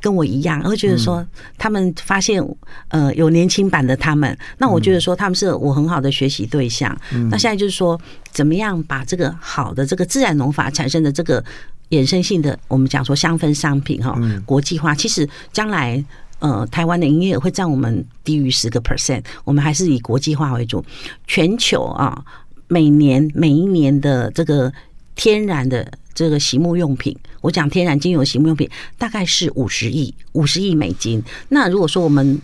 [0.00, 2.42] 跟我一样，会觉得说他们发现
[2.88, 6.96] 呃有年轻版的他们，那我觉得说他们是我很好的学习对象。
[7.30, 11.44] 那现在就是说，怎么样把这个好的这个自然农法产生的这个
[11.90, 16.04] 衍生性的，我们讲说香氛商品哈，国际化，其实将来
[16.38, 20.84] 呃台湾的营业额会占我们低于十个 percent，我们还是以国际化为主。
[21.26, 22.24] 全球啊，
[22.68, 24.72] 每年每一年的这个
[25.18, 25.86] 天然的。
[26.14, 31.22] 这个洗沐用品，我讲天然精油洗沐用品大概是五十亿，五十亿美金。
[31.50, 32.42] 那如果说我们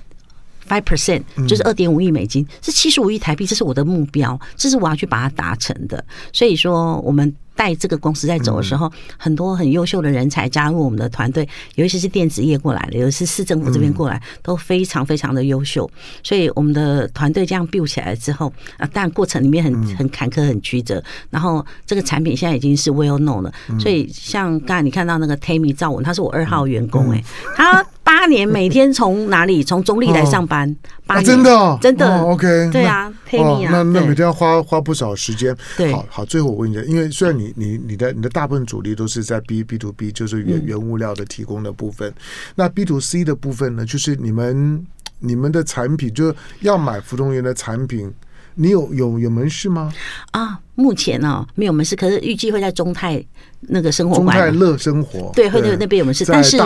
[0.68, 6.04] five percent 就是二点五亿美金，是七十五亿台币，这是我的目标，这是我要去把它达成的。
[6.32, 7.34] 所以说我们。
[7.56, 15.88] 带这个公司在走的时候，很多很优秀的人才加入我们的团队，有一些是电子业过来的，有一些是市政府这边过来，都非常非常的优秀。
[16.24, 21.00] 所以我们的团队这样 build 起来之后啊，但过程里面很很坎坷、很曲折。
[21.30, 23.54] 然后这个产品现在已经是 well known 了。
[23.78, 27.86] 所以像刚才你看到那个 Tammy 赵文，他是我二号员工哎、欸，他。
[28.14, 29.64] 八年每天从哪里？
[29.64, 30.74] 从中立来上班。
[31.04, 32.22] 八年，真的真的。
[32.22, 35.54] OK，对啊，哦，那那每天要花花不少时间。
[35.76, 36.24] 对，好好。
[36.24, 42.14] 最后我问一下，因为虽然你你你的你的大部分主力都是在 B B to B，就是原原物料的提供的部分。
[42.54, 43.84] 那 B to C 的部分呢？
[43.84, 44.86] 就是你们
[45.18, 48.10] 你们的产品，就要买福东源的产品，
[48.54, 49.92] 你有有有门市吗？
[50.30, 53.24] 啊，目前呢没有门市，可是预计会在中泰。
[53.68, 55.32] 那个生活中泰乐生活。
[55.34, 56.58] 对，会那那边有门市，但是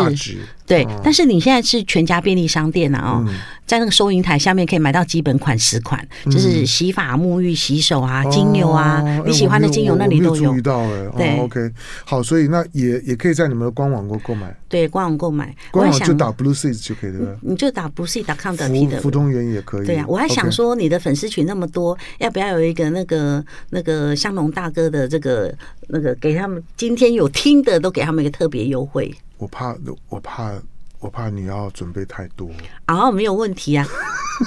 [0.67, 10.51] 对，哦、但是你现在是全家便利商店啊，哦，嗯、在那个收银台下面可以买到基本款十款，嗯、就是洗发、沐浴、洗手啊，精油啊，哦、你喜欢的精油那里都有。
[10.51, 11.71] 注意到哎，对、哦、，OK，
[12.05, 19.01] 好，所以那也也可以在你们的官网购购买，对，官网购买，官网就打 Blue Seeds 就可以了，你就打 Blue Seeds.com 的。
[19.01, 19.87] 福东源也可以。
[19.87, 25.55] 对啊，我还想说你的粉丝群那么多，要不要有一个那个那个香农大哥的这个
[25.89, 29.15] 那个给他们今天有听的都给他们一个特别优惠。
[29.39, 29.77] 我怕，
[30.09, 30.53] 我怕，
[30.99, 32.51] 我怕你要准备太多。
[32.89, 33.87] 哦，没有问题啊。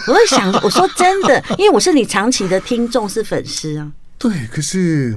[0.08, 3.91] 我在想，我说真的， 因为我是你长期的听众，是粉丝啊。
[4.18, 5.16] 对，可是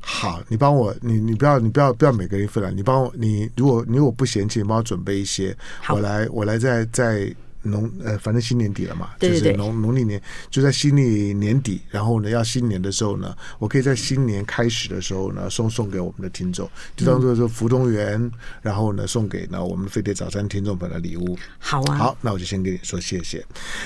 [0.00, 2.70] 好，你帮我，你你不要，你不要不要每个人分了。
[2.70, 5.56] 你帮我，你如果你如果不嫌弃，你帮我准备一些，
[5.88, 7.34] 我来我来再再。
[7.64, 18.30] 农呃，反正新年底了嘛，就是农农历年就在新历年底，然后呢，要新年的时候呢，我可以在新年开始的时候呢，送送给我们的听众，就当做是福东园，
[18.62, 21.36] 然后呢，送给呢我们飞碟早餐听众朋友的礼物。
[21.58, 23.44] 好啊，好，那我就先跟你说谢谢。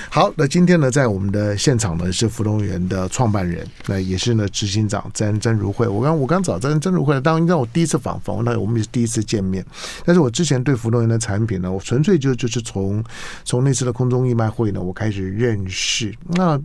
[0.09, 5.87] 好，那今天呢，在我们的现场呢是福东园的创办人，那也是呢执行长詹詹如慧。
[5.87, 9.65] 我刚我刚找詹詹如慧，当当我第一次访访问他，我们也是第一次见面。
[10.05, 13.03] 但是我之前对福东园的产品呢，我纯粹就就是从
[13.45, 16.13] 从那次的空中义卖会呢，我开始认识。
[16.27, 16.59] 那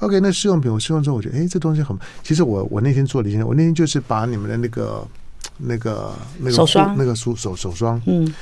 [0.00, 1.96] OK，那试用品我试用之后，我觉得哎，这东西很。
[2.22, 5.06] 其实我我那天做了一件，我那天就是把你们的那个
[5.58, 8.32] 那个那个手霜，那个手手手霜，嗯，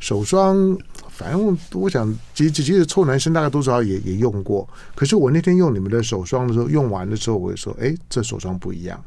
[0.00, 0.76] 手霜，
[1.08, 4.68] 反正我我想，其实其实臭男生大概多少也也用过。
[4.94, 9.02] 可是我那天用你们的手霜的时候，用完的时候，我就说，哎，这手霜不一样。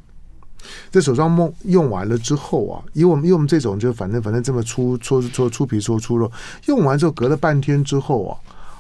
[0.92, 6.32] 这手霜梦用完了之后啊，因为我们用这种就反正反正这么粗搓搓粗皮搓粗肉，
[6.66, 8.38] 用完之后隔了半天之后啊，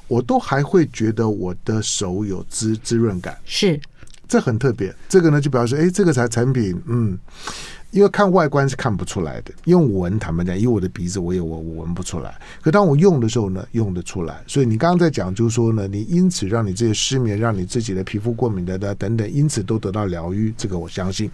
[0.07, 3.79] 我都还会觉得我的手有滋滋润感，是，
[4.27, 4.93] 这很特别。
[5.07, 7.17] 这个呢就表示，哎，这个产产品，嗯。
[7.91, 12.37] 因为看外观是看不出来的，用闻坦白讲，以我的鼻子，我也我我闻不出来。
[12.61, 14.43] 可当我用的时候呢，用得出来。
[14.45, 20.53] 所以你刚刚在讲，就是说呢，你因此让你这些失眠，让你自己的皮肤过敏的的等等，因此都得到疗愈。
[20.55, 21.31] 这个我相信。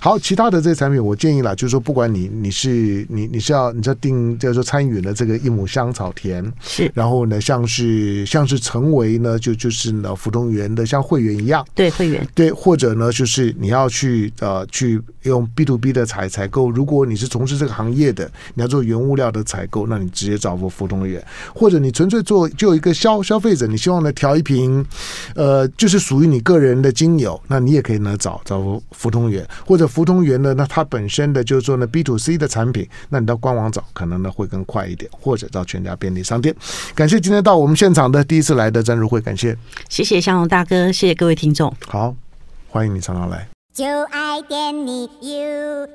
[0.00, 15.91] 好，其他的这些产品，我建议啦，就是说，不管你你是你你是要你要定，就是说参与了这个一亩香草田，是，然后呢，像是像是成为呢，就就是呢，福东园的像会员一样，对会员，对，或者呢，就是你要去呃去用 B to B。
[15.92, 21.22] 的采采购，如果你是从事这个行业的，你要做原物料的采购，那你直接找福福东源，
[21.54, 24.84] 或者你纯粹做就一个消消费者，你希望呢调一瓶，
[25.34, 36.54] 呃，就是属于你个人的精油，那你也可以呢找找福通源，或者福通源呢，那它本身的就是说呢 B to C 的产品，那你到官网找可能呢会更快一点，或者到全家便利商店。
[36.94, 39.56] 感谢今天到我们现场的第一次来的詹如慧，感谢，
[39.88, 42.14] 谢谢向荣大哥，谢谢各位听众，好，
[42.68, 43.61] 欢迎你常常来。
[43.72, 45.92] 就爱点你 UFO。